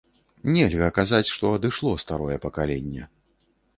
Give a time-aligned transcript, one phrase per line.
[0.53, 3.03] Нельга казаць, што адышло старое пакаленне.